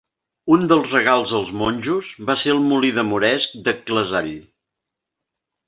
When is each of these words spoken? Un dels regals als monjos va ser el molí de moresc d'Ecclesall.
Un 0.53 0.63
dels 0.69 0.87
regals 0.95 1.33
als 1.39 1.51
monjos 1.59 2.09
va 2.31 2.37
ser 2.45 2.55
el 2.55 2.63
molí 2.71 2.91
de 2.97 3.05
moresc 3.13 3.55
d'Ecclesall. 3.69 4.35